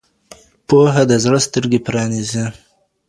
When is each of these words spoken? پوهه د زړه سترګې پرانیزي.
پوهه 0.67 1.03
د 1.09 1.11
زړه 1.23 1.39
سترګې 1.47 1.79
پرانیزي. 1.85 2.45